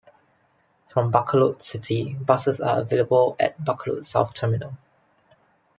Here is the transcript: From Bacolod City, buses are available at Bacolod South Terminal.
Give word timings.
From 0.87 1.11
Bacolod 1.11 1.61
City, 1.61 2.15
buses 2.15 2.59
are 2.59 2.79
available 2.81 3.35
at 3.39 3.63
Bacolod 3.63 4.03
South 4.03 4.33
Terminal. 4.33 4.75